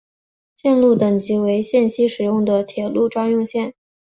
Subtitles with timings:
[0.55, 3.75] 线路等级为限期使用的铁路专用线。